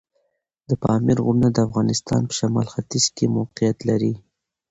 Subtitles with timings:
[0.69, 4.13] د پامیر غرونه د افغانستان په شمال ختیځ کې موقعیت لري.